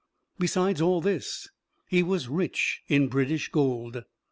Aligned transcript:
Besides 0.39 0.81
all 0.81 0.99
this 0.99 1.47
he 1.87 2.01
was 2.01 2.27
rich 2.27 2.81
in 2.87 3.07
British 3.07 3.49
gold. 3.49 4.01